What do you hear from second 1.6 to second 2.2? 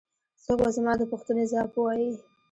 ووايي.